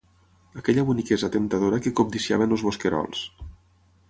Aquella 0.61 0.85
boniquesa 0.87 1.29
temptadora 1.37 1.81
que 1.87 1.93
cobdiciaven 2.01 2.57
els 2.57 2.65
bosquerols. 2.71 3.23